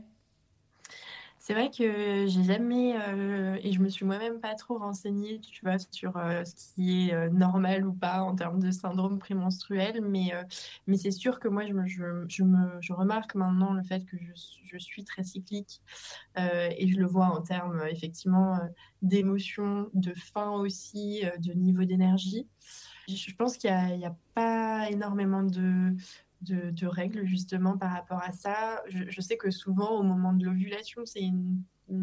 [1.43, 5.65] C'est vrai que j'ai jamais, euh, et je me suis moi-même pas trop renseignée, tu
[5.65, 10.03] vois, sur euh, ce qui est euh, normal ou pas en termes de syndrome prémenstruel,
[10.03, 10.33] mais,
[10.87, 14.05] mais c'est sûr que moi, je, me, je, je, me, je remarque maintenant le fait
[14.05, 15.81] que je, je suis très cyclique
[16.37, 18.59] et je le vois en termes effectivement
[19.01, 22.47] d'émotion, de faim aussi, de niveau d'énergie.
[23.09, 25.95] Je pense qu'il n'y a, a, pas énormément de,
[26.43, 28.83] de, règles justement par rapport à ça.
[28.89, 31.63] Je, sais que souvent au moment de l'ovulation, c'est une,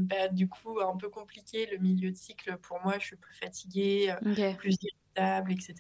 [0.10, 2.58] période du coup un peu compliquée, le milieu de cycle.
[2.62, 5.76] Pour moi, je suis plus fatiguée, euh, plus irritable, etc.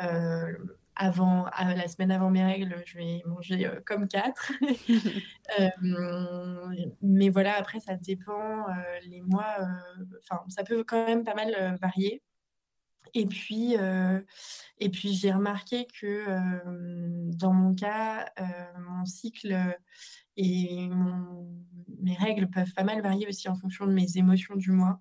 [0.00, 0.52] Euh,
[0.94, 4.52] avant, la semaine avant mes règles, je vais manger euh, comme quatre.
[7.02, 8.66] mais voilà, après, ça dépend.
[9.08, 9.56] les mois,
[10.20, 12.22] enfin, ça peut quand même pas mal varier.
[13.14, 14.20] Et puis, euh,
[14.78, 18.44] et puis j'ai remarqué que euh, dans mon cas, euh,
[18.78, 19.76] mon cycle
[20.36, 20.88] et
[22.00, 25.00] mes règles peuvent pas mal varier aussi en fonction de mes émotions du mois.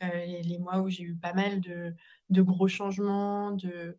[0.00, 3.98] Les, mois où j'ai eu pas mal de, gros changements, de,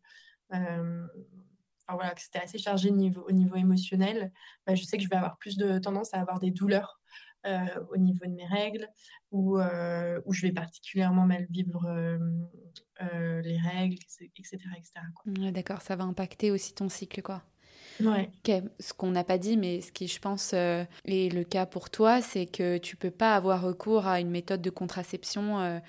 [0.49, 4.31] voilà, que c'était assez chargé au niveau, au niveau émotionnel,
[4.67, 7.01] bah, je sais que je vais avoir plus de tendance à avoir des douleurs
[7.91, 8.87] au niveau de mes règles,
[9.31, 11.81] où, je vais particulièrement mal vivre
[13.01, 13.97] les règles,
[14.37, 14.57] etc.
[14.77, 15.51] etc.
[15.51, 17.43] D'accord, ça va impacter aussi ton cycle, quoi.
[17.99, 18.29] Ouais.
[18.79, 22.21] Ce qu'on n'a pas dit, mais ce qui, je pense, est le cas pour toi,
[22.21, 25.81] c'est que tu peux pas avoir recours à une méthode de contraception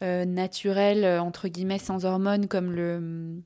[0.00, 3.42] naturelle, entre guillemets, sans hormones, comme le,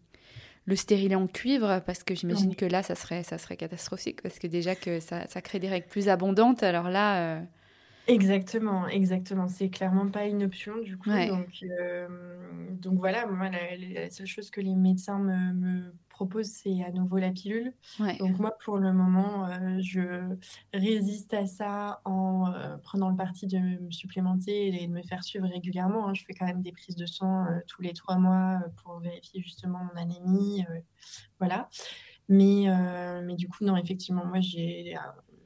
[0.67, 4.39] le stérilet en cuivre parce que j'imagine que là ça serait ça serait catastrophique parce
[4.39, 7.41] que déjà que ça, ça crée des règles plus abondantes alors là euh,
[8.09, 9.47] Exactement, exactement.
[9.47, 11.11] C'est clairement pas une option du coup.
[11.11, 12.09] Donc, euh,
[12.73, 17.19] donc voilà, moi, la, seule chose que les médecins me, me proposent, c'est à nouveau
[17.19, 17.73] la pilule.
[18.19, 20.37] Donc moi, pour le moment, euh, je
[20.75, 25.23] résiste à ça en euh, prenant le parti de me supplémenter et de me faire
[25.23, 26.09] suivre régulièrement.
[26.09, 26.15] Hein.
[26.15, 29.79] Je fais quand même des prises de sang tous les trois mois pour vérifier justement
[29.85, 30.65] mon anémie.
[31.39, 31.69] voilà.
[32.29, 32.67] Mais,
[33.25, 34.97] mais du coup, non, effectivement, moi, j'ai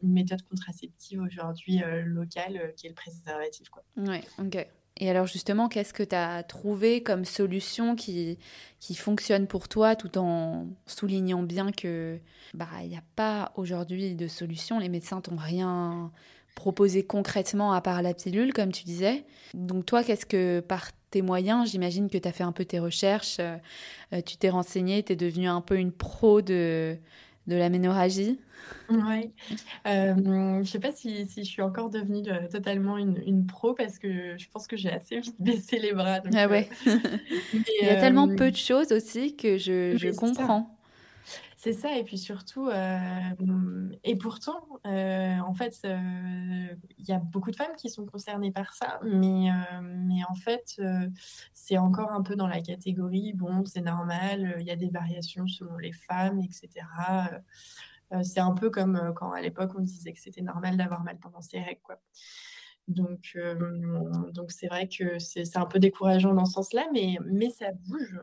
[0.03, 3.69] une méthode contraceptive aujourd'hui euh, locale euh, qui est le préservatif.
[3.69, 3.83] Quoi.
[3.97, 4.67] Ouais, ok.
[4.99, 8.39] Et alors justement, qu'est-ce que tu as trouvé comme solution qui,
[8.81, 12.19] qui fonctionne pour toi tout en soulignant bien que
[12.55, 16.11] bah n'y a pas aujourd'hui de solution, les médecins t'ont rien
[16.55, 19.27] proposer concrètement à part la pilule, comme tu disais.
[19.53, 22.79] Donc toi, qu'est-ce que par tes moyens, j'imagine que tu as fait un peu tes
[22.79, 23.39] recherches,
[24.25, 26.97] tu t'es renseigné, tu es devenue un peu une pro de,
[27.47, 28.39] de la ménorragie
[28.91, 29.31] Oui.
[29.87, 33.99] Euh, je sais pas si, si, je suis encore devenue totalement une, une, pro parce
[33.99, 36.21] que je pense que j'ai assez vite baissé les bras.
[36.35, 36.69] ah ouais.
[36.87, 40.76] Il y a tellement peu de choses aussi que je, je comprends.
[41.59, 42.69] C'est ça, et puis surtout,
[44.05, 49.01] et pourtant, en fait, il y a beaucoup de femmes qui sont concernées par ça,
[49.03, 49.49] mais,
[49.83, 50.81] mais en fait,
[51.55, 55.47] c'est encore un peu dans la catégorie, bon, c'est normal, il y a des variations
[55.47, 56.69] selon les femmes, etc.
[58.23, 61.41] c'est un peu comme quand à l'époque on disait que c'était normal d'avoir mal pendant
[61.41, 62.01] ses règles, quoi.
[62.87, 63.37] Donc,
[64.33, 68.21] donc c'est vrai que c'est un peu décourageant dans ce sens-là, mais, mais ça bouge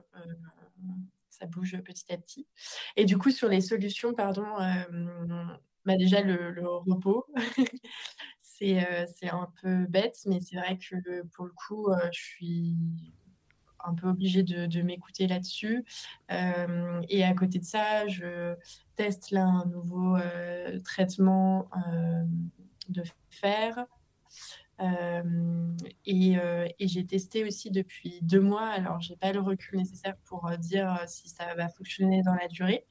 [1.45, 2.47] bouge petit à petit.
[2.95, 5.45] Et du coup, sur les solutions, pardon, euh,
[5.86, 7.25] bah déjà le, repos,
[8.62, 12.77] euh, c'est un peu bête, mais c'est vrai que pour le coup, euh, je suis
[13.86, 15.84] un peu obligée de, m'écouter là-dessus.
[16.29, 18.56] et à côté de ça, je
[18.95, 20.17] teste là un nouveau
[20.86, 21.69] traitement
[22.88, 23.86] de fer
[24.84, 25.22] euh,
[26.08, 28.67] euh, et, j'ai testé aussi depuis deux mois.
[28.67, 32.48] Alors, j'ai pas le recul nécessaire pour euh, dire si ça va fonctionner dans la
[32.48, 32.86] durée,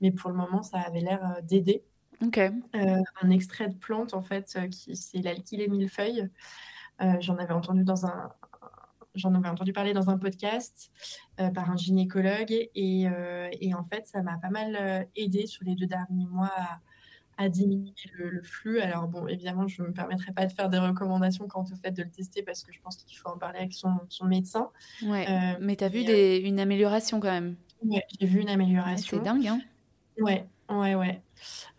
[0.00, 1.84] mais pour le moment, ça avait l'air d'aider.
[2.22, 2.38] Ok.
[2.72, 6.28] un extrait de plante, en fait, qui c'est l'alkylé millefeuille.
[7.20, 8.30] J'en avais entendu dans un,
[9.16, 10.92] j'en avais entendu parler dans un podcast
[11.36, 13.08] par un gynécologue et,
[13.60, 16.80] et, en fait, ça m'a pas mal aidé sur les deux derniers mois à,
[17.36, 18.80] à diminuer le, flux.
[18.80, 21.90] Alors bon, évidemment, je ne me permettrai pas de faire des recommandations quant au fait
[21.90, 23.90] de le tester parce que je pense qu'il faut en parler avec son,
[24.24, 24.70] médecin.
[25.02, 28.40] Ouais, euh, mais tu as vu euh, des, une amélioration quand même Oui, j'ai vu
[28.40, 29.18] une amélioration.
[29.18, 29.60] C'est dingue, hein
[30.18, 31.22] Ouais, ouais, ouais.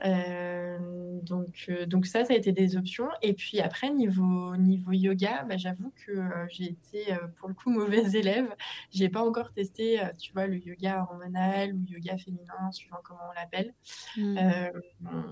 [0.06, 0.78] Euh,
[1.22, 3.10] donc, euh, donc ça, ça a été des options.
[3.22, 7.70] Et puis après, niveau, niveau yoga, bah, j'avoue que euh, j'ai été pour le coup
[7.72, 8.54] mauvaise élève.
[8.92, 13.34] J'ai pas encore testé, tu vois, le yoga hormonal ou yoga féminin, suivant comment on
[13.34, 13.74] l'appelle.
[14.18, 14.38] Hmm.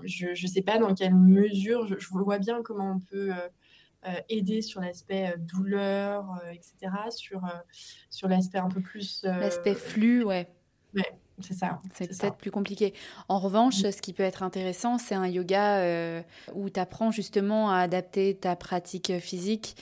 [0.04, 3.32] je ne sais pas dans quelle mesure, je, je, vois bien comment on peut
[4.28, 7.42] aider sur l'aspect douleur, etc., sur,
[8.10, 9.24] sur l'aspect un peu plus...
[9.24, 10.48] L'aspect flux, ouais.
[10.94, 11.80] Ouais, c'est ça.
[11.94, 12.94] C'est peut-être plus compliqué.
[13.28, 16.22] En revanche, ce qui peut être intéressant, c'est un yoga euh,
[16.54, 19.76] où tu apprends justement à adapter ta pratique physique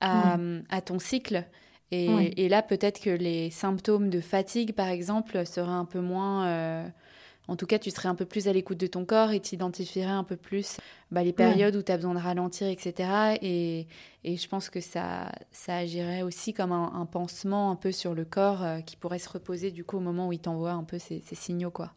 [0.00, 0.36] à,
[0.84, 1.44] ton cycle.
[1.90, 6.46] Et, là, peut-être que les symptômes de fatigue, par exemple, seraient un peu moins...
[6.46, 6.88] Euh,
[7.48, 9.54] en tout cas, tu serais un peu plus à l'écoute de ton corps et tu
[9.54, 10.76] identifierais un peu plus
[11.10, 13.38] bah, les périodes où tu as besoin de ralentir, etc.
[13.42, 13.86] Et,
[14.24, 18.62] je pense que ça, ça agirait aussi comme un, pansement un peu sur le corps
[18.62, 21.20] euh, qui pourrait se reposer du coup au moment où il t'envoie un peu ces,
[21.20, 21.70] ces signaux.
[21.70, 21.94] quoi.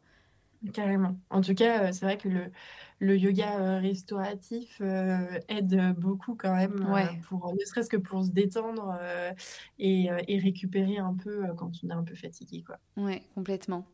[0.74, 1.18] Carrément.
[1.30, 2.52] En tout cas, euh, c'est vrai que le,
[3.02, 6.88] le yoga euh, restauratif euh, aide beaucoup quand même,
[7.28, 8.98] pour, ne serait-ce que pour se détendre
[9.80, 12.64] et, et, récupérer un peu quand on est un peu fatigué.
[12.64, 12.78] Quoi.
[12.98, 13.86] Ouais, complètement.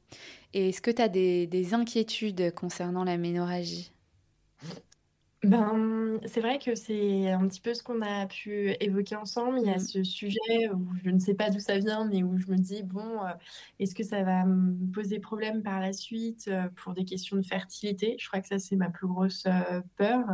[0.53, 3.91] Et est-ce que tu as des, des inquiétudes concernant la ménorragie?
[5.43, 9.59] Ben, c'est vrai que c'est un petit peu ce qu'on a pu évoquer ensemble.
[9.61, 9.79] Il y a mmh.
[9.79, 12.81] ce sujet où je ne sais pas d'où ça vient, mais où je me dis,
[12.81, 13.29] bon, euh,
[13.79, 17.43] est-ce que ça va me poser problème par la suite euh, pour des questions de
[17.43, 18.15] fertilité?
[18.19, 20.25] Je crois que ça, c'est ma plus grosse euh, peur.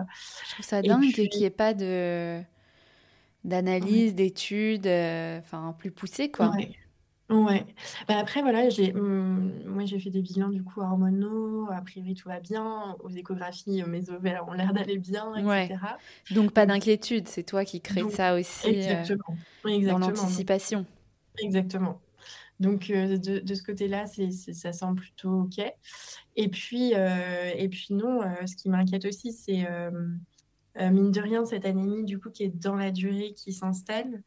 [0.45, 2.41] Je trouve ça dingue qu'il n'y ait pas de
[3.43, 6.51] d'analyse, d'études, enfin, plus poussées, quoi.
[6.51, 6.71] Ouais.
[7.29, 11.67] Bah, après, voilà, j'ai, mmh, moi, j'ai fait des bilans du coup hormonaux.
[11.71, 12.95] A priori, tout va bien.
[12.99, 15.79] Aux échographies, mes ovaires ont l'air d'aller bien, etc.
[16.31, 17.27] Donc, pas d'inquiétude.
[17.27, 19.37] C'est toi qui crée ça aussi euh, exactement.
[19.63, 20.85] dans l'anticipation.
[21.39, 21.99] Exactement.
[22.59, 25.59] Donc, euh, de, de ce côté-là, c'est, ça semble plutôt OK.
[26.35, 29.65] Et puis, euh, et puis non, ce qui m'inquiète aussi, c'est,
[30.79, 34.21] mine de rien, cette anémie, du coup, qui est dans la durée, qui s'installe.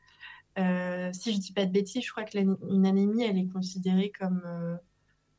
[0.59, 4.11] Euh, si je dis pas de bêtises, je crois que une anémie, elle est considérée
[4.11, 4.43] comme.
[4.45, 4.77] Euh,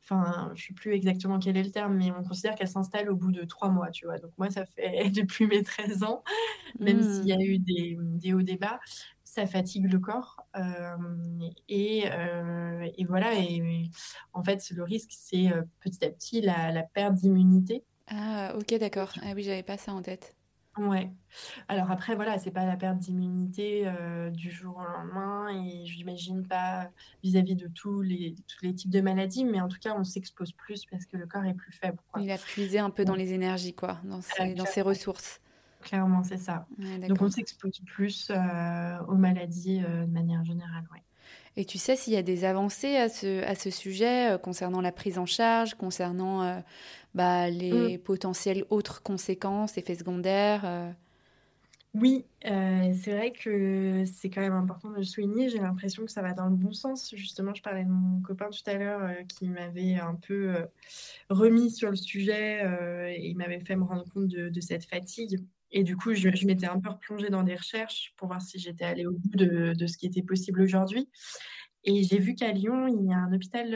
[0.04, 3.16] enfin, je sais plus exactement quel est le terme, mais on considère qu'elle s'installe au
[3.16, 4.18] bout de trois mois, tu vois.
[4.18, 6.22] Donc, moi, ça fait depuis mes 13 ans,
[6.78, 8.80] même s'il y a eu des, des hauts débats,
[9.24, 10.36] ça fatigue le corps.
[10.56, 10.96] Euh,
[11.68, 12.04] et,
[12.96, 13.34] et, voilà.
[13.34, 13.90] Et
[14.32, 15.50] en fait, le risque, c'est
[15.80, 17.84] petit à petit la, la perte d'immunité.
[18.06, 19.12] Ah, ok, d'accord.
[19.22, 20.37] Ah oui, j'avais pas ça en tête.
[20.78, 21.10] Ouais.
[21.68, 26.46] Alors après, voilà, c'est pas la perte d'immunité euh, du jour au lendemain et j'imagine
[26.46, 26.90] pas
[27.22, 30.52] vis-à-vis de tous les, tous les types de maladies, mais en tout cas, on s'expose
[30.52, 31.98] plus parce que le corps est plus faible.
[32.20, 35.40] Il a puisé un peu dans les énergies, quoi, dans ses, dans ses ressources.
[35.80, 36.66] Clairement, c'est ça.
[37.08, 41.02] Donc on s'expose plus euh, aux maladies euh, de manière générale, ouais.
[41.58, 44.80] Et tu sais s'il y a des avancées à ce, à ce sujet euh, concernant
[44.80, 46.60] la prise en charge, concernant euh,
[47.16, 48.00] bah, les mm.
[48.02, 50.90] potentielles autres conséquences, effets secondaires euh?
[51.94, 55.48] Oui, c'est vrai que c'est quand même important de le souligner.
[55.48, 57.12] J'ai l'impression que ça va dans le bon sens.
[57.16, 60.54] Justement, je parlais de mon copain tout à l'heure qui m'avait un peu
[61.28, 62.62] remis sur le sujet
[63.16, 65.40] et il m'avait fait me rendre compte de, cette fatigue.
[65.70, 68.84] Et du coup, je, m'étais un peu replongée dans des recherches pour voir si j'étais
[68.84, 71.08] allée au bout de, de, ce qui était possible aujourd'hui.
[71.84, 73.74] Et j'ai vu qu'à Lyon, il y a un hôpital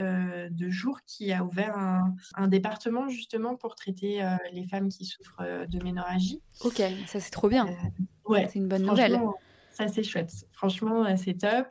[0.00, 5.04] euh, de jour qui a ouvert un, département justement pour traiter euh, les femmes qui
[5.04, 6.42] souffrent euh, de ménorragie.
[6.64, 7.68] Ok, ça c'est trop bien.
[8.24, 9.20] ouais, c'est une bonne nouvelle.
[9.74, 10.32] Ça c'est chouette.
[10.52, 11.66] Franchement, c'est top.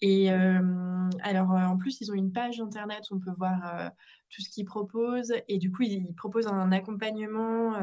[0.00, 3.90] Et alors en plus, ils ont une page internet où on peut voir
[4.30, 5.34] tout ce qu'ils proposent.
[5.48, 7.76] Et du coup, ils, proposent un accompagnement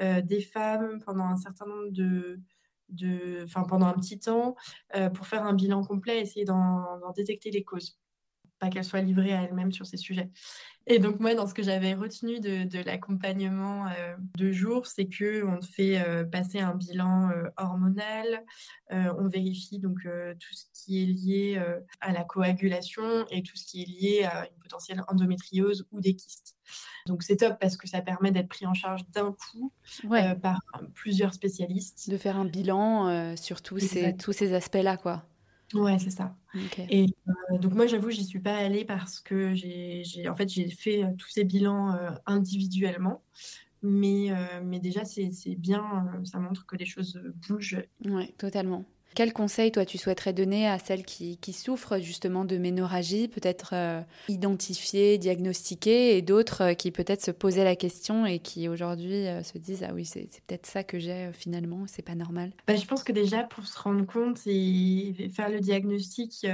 [0.00, 2.40] des femmes pendant un certain nombre de,
[2.88, 4.56] de, enfin pendant un petit temps,
[5.14, 7.98] pour faire un bilan complet, essayer d'en détecter les causes
[8.58, 10.30] pas qu'elle soit livrée à elle-même sur ces sujets.
[10.90, 15.44] Et donc moi, dans ce que j'avais retenu de, l'accompagnement euh, de jour, c'est que
[15.44, 18.42] on fait euh, passer un bilan euh, hormonal,
[18.90, 21.62] on vérifie donc tout ce qui est lié
[22.00, 26.14] à la coagulation et tout ce qui est lié à une potentielle endométriose ou des
[26.14, 26.56] kystes.
[27.06, 29.74] Donc c'est top parce que ça permet d'être pris en charge d'un coup
[30.40, 30.62] par
[30.94, 32.08] plusieurs spécialistes.
[32.08, 35.26] De faire un bilan sur tous ces, tous ces aspects-là, quoi.
[35.74, 36.34] Ouais, c'est ça.
[36.88, 40.68] Et euh, donc moi, j'avoue, j'y suis pas allée parce que j'ai, en fait, j'ai
[40.70, 43.22] fait euh, tous ces bilans euh, individuellement.
[43.80, 44.30] Mais,
[44.64, 47.80] mais déjà, c'est, c'est bien, ça montre que les choses bougent.
[48.04, 48.84] Ouais, totalement.
[49.14, 54.00] Quel conseil, toi, tu souhaiterais donner à celles qui, souffrent justement de ménorragie, peut-être euh,
[54.28, 59.42] identifiées, diagnostiquées, et d'autres euh, qui peut-être se posaient la question et qui aujourd'hui euh,
[59.42, 62.52] se disent Ah oui, c'est peut-être ça que j'ai finalement, c'est pas normal?
[62.66, 66.46] Bah, Je pense que déjà, pour se rendre compte et faire le diagnostic,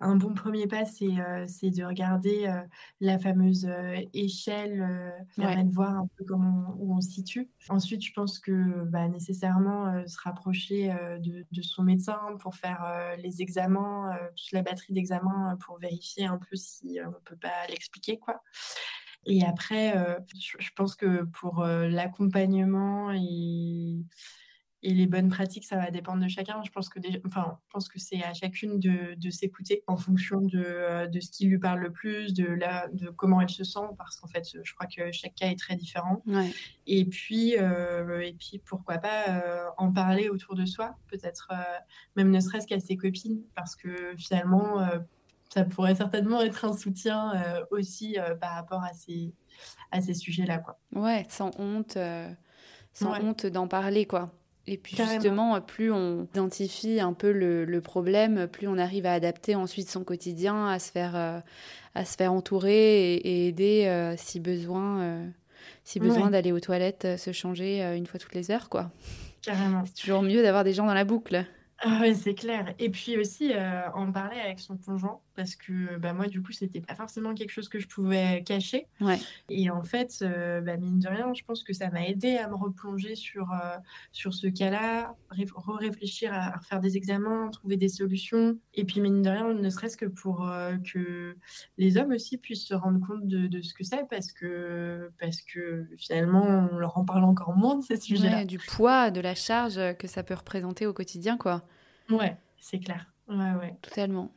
[0.00, 2.52] un bon premier pas, c'est de regarder
[3.00, 3.68] la fameuse
[4.12, 7.48] échelle, permet de voir un peu comment, où on se situe.
[7.68, 13.16] Ensuite, je pense que bah, nécessairement se rapprocher de, de son médecin pour faire euh,
[13.16, 17.36] les examens, euh, toute la batterie d'examens euh, pour vérifier un peu si on peut
[17.36, 18.42] pas l'expliquer quoi.
[19.26, 19.94] Et après,
[20.38, 24.04] je, pense que pour l'accompagnement et
[24.84, 26.62] et les bonnes pratiques, ça va dépendre de chacun.
[26.62, 30.42] Je pense que, enfin, je pense que c'est à chacune de, de s'écouter en fonction
[30.42, 33.64] de, euh, de, ce qui lui parle le plus, de, la, de comment elle se
[33.64, 36.22] sent, parce qu'en fait, je crois que chaque cas est très différent.
[36.86, 41.50] Et, puis, euh, et puis, pourquoi pas euh, en parler autour de soi, peut-être
[42.14, 44.86] même ne serait-ce qu'à ses copines, parce que finalement,
[45.48, 47.32] ça pourrait certainement être un soutien
[47.70, 49.32] aussi par rapport à ces,
[49.90, 50.58] à ces sujets-là.
[50.58, 50.78] Quoi.
[50.92, 51.96] Ouais, sans honte,
[52.92, 54.30] sans honte d'en parler, quoi.
[54.66, 59.54] Et puis justement, plus on identifie un peu le, problème, plus on arrive à adapter
[59.54, 61.40] ensuite son quotidien, à se faire, euh,
[61.94, 65.26] à se faire entourer et, aider euh, si besoin, euh,
[65.84, 68.90] si besoin d'aller aux toilettes, se changer une fois toutes les heures, quoi.
[69.42, 69.84] Carrément.
[69.84, 71.44] C'est toujours mieux d'avoir des gens dans la boucle.
[71.80, 72.72] Ah ouais, c'est clair.
[72.78, 73.52] Et puis aussi,
[73.94, 77.50] en parler avec son conjoint, parce que bah, moi, du coup, c'était pas forcément quelque
[77.50, 78.86] chose que je pouvais cacher.
[79.00, 79.18] Ouais.
[79.48, 82.48] Et en fait, euh, bah, mine de rien, je pense que ça m'a aidé à
[82.48, 83.76] me replonger sur, euh,
[84.12, 88.58] sur ce cas-là, réfléchir à, faire des examens, trouver des solutions.
[88.74, 91.36] Et puis, mine de rien, ne serait-ce que pour euh, que
[91.78, 95.42] les hommes aussi puissent se rendre compte de, de ce que c'est, parce que, parce
[95.42, 98.44] que finalement, on leur en parle encore moins de ces sujets-là.
[98.44, 101.62] du poids, de la charge que ça peut représenter au quotidien, quoi.
[102.10, 103.12] Ouais, c'est clair.
[103.28, 103.76] Ouais, ouais.
[103.82, 104.30] Totalement.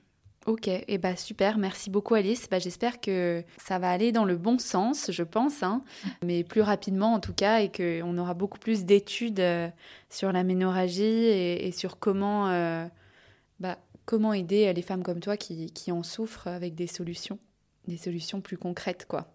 [0.47, 2.47] Ok, et eh bah super, merci beaucoup Alice.
[2.49, 5.83] Bah, J'espère que ça va aller dans le bon sens, je pense, hein.
[6.23, 9.67] mais plus rapidement en tout cas, et qu'on aura beaucoup plus d'études euh,
[10.09, 12.85] sur la ménorragie et, sur comment, euh,
[13.59, 17.39] bah, comment aider les femmes comme toi qui, qui, en souffrent avec des solutions,
[17.89, 19.05] des solutions plus concrètes.
[19.05, 19.27] quoi.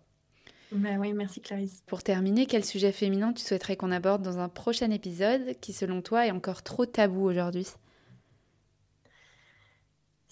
[0.72, 1.82] Bah oui, merci Clarisse.
[1.86, 6.00] Pour terminer, quel sujet féminin tu souhaiterais qu'on aborde dans un prochain épisode qui selon
[6.00, 7.66] toi est encore trop tabou aujourd'hui?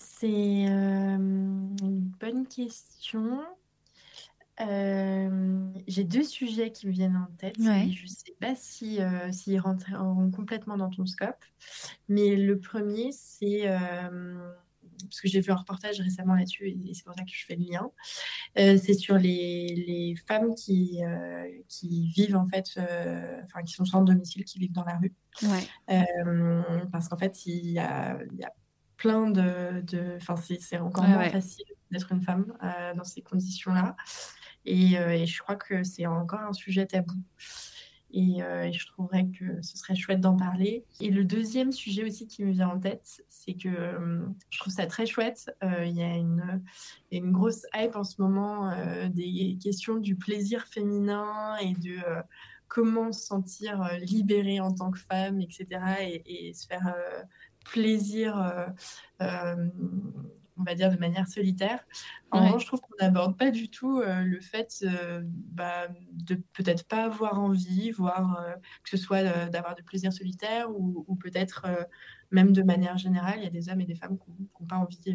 [0.00, 3.40] C'est euh, une bonne question.
[4.60, 7.56] Euh, j'ai deux sujets qui me viennent en tête.
[7.58, 11.44] je ne sais pas si, euh, s'ils rentreront complètement dans ton scope.
[12.08, 13.66] Mais le premier, c'est
[15.02, 17.56] parce que j'ai vu un reportage récemment là-dessus et c'est pour ça que je fais
[17.56, 17.90] le lien.
[18.56, 21.00] c'est sur les, les, femmes qui,
[21.68, 22.78] qui vivent en fait,
[23.44, 25.14] enfin qui sont sans domicile, qui vivent dans la rue.
[26.90, 28.52] parce qu'en fait, il y a, il y a
[29.00, 29.82] plein de.
[30.16, 33.96] Enfin, c'est encore moins facile d'être une femme euh, dans ces conditions-là.
[34.68, 37.16] Euh, et, je crois que c'est encore un sujet tabou.
[38.12, 40.84] Et, euh, et, je trouverais que ce serait chouette d'en parler.
[41.00, 43.70] Et le deuxième sujet aussi qui me vient en tête, c'est que
[44.50, 45.50] je trouve ça très chouette.
[45.62, 46.62] Il y a une,
[47.10, 48.70] une, grosse hype en ce moment
[49.08, 51.96] des questions du plaisir féminin et de
[52.68, 55.66] comment se sentir libérée en tant que femme, etc.
[56.26, 56.94] Et, se faire
[57.64, 58.72] plaisir,
[59.20, 61.84] on va dire, de manière solitaire.
[62.30, 64.84] En revanche, je trouve qu'on n'aborde pas du tout le fait
[65.24, 68.44] bah, de peut-être pas avoir envie, voire
[68.82, 71.66] que ce soit d'avoir de plaisir solitaire ou, ou peut-être
[72.30, 74.76] même de manière générale, il y a des hommes et des femmes qui n'ont pas
[74.76, 75.12] envie, qui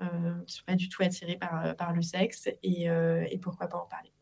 [0.00, 3.86] ne sont pas du tout attirés par, par le sexe et, et pourquoi pas en
[3.86, 4.12] parler.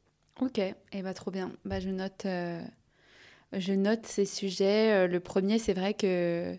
[0.41, 1.53] Ok, et eh bah, trop bien.
[1.67, 2.63] Bah, je, note, euh,
[3.53, 5.05] je note ces sujets.
[5.05, 6.57] Euh, le premier, c'est vrai que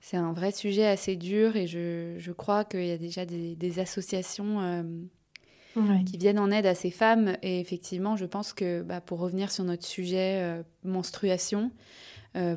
[0.00, 3.56] c'est un vrai sujet assez dur et je, je crois qu'il y a déjà des,
[3.56, 4.82] des associations euh,
[6.04, 7.36] qui viennent en aide à ces femmes.
[7.42, 11.72] Et effectivement, je pense que bah, pour revenir sur notre sujet menstruation,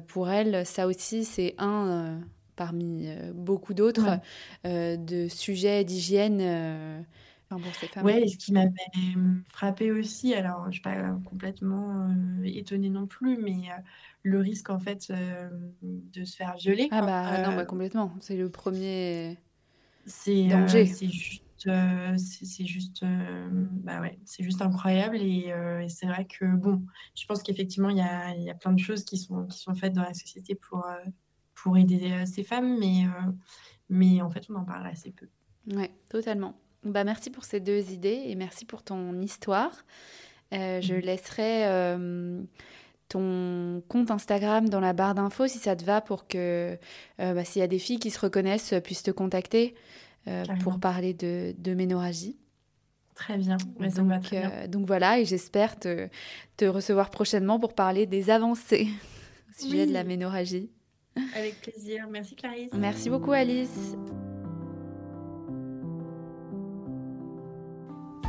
[0.08, 2.22] pour elles, ça aussi, c'est un
[2.56, 4.20] parmi beaucoup d'autres
[4.66, 7.06] de sujets d'hygiène
[8.02, 8.72] oui, et ce qui m'avait
[9.48, 13.76] frappé aussi, alors je ne suis pas complètement euh, étonnée non plus, mais euh,
[14.24, 15.50] le risque en fait euh,
[15.82, 16.88] de se faire violer.
[16.92, 18.14] Ah bah non, bah, complètement.
[18.20, 19.38] C'est le premier
[20.26, 20.86] danger.
[20.86, 21.44] c'est juste,
[22.18, 23.06] c'est juste,
[23.84, 25.54] bah ouais, c'est juste incroyable et,
[25.90, 26.84] c'est vrai que bon,
[27.16, 29.76] je pense qu'effectivement il y a, y a, plein de choses qui sont qui sont
[29.76, 30.86] faites dans la société pour
[31.54, 33.06] pour aider ces femmes, mais
[33.90, 35.28] mais en fait on en parle assez peu.
[35.76, 36.56] Ouais, totalement.
[36.84, 39.86] Bah, merci pour ces deux idées et merci pour ton histoire.
[40.54, 41.00] Euh, je mm.
[41.00, 42.42] laisserai euh,
[43.12, 46.78] ton compte Instagram dans la barre d'infos si ça te va pour que
[47.20, 49.76] euh, bah, s'il y a des filles qui se reconnaissent puissent te contacter
[50.62, 52.38] pour parler de, de ménorragie.
[53.16, 53.58] Très bien.
[53.58, 56.08] donc, donc, voilà, et j'espère te,
[56.58, 58.88] te, recevoir prochainement pour parler des avancées
[59.50, 60.70] au sujet de la ménorragie.
[61.36, 62.08] Avec plaisir.
[62.10, 62.72] Merci Clarisse.
[62.74, 63.96] Merci beaucoup Alice.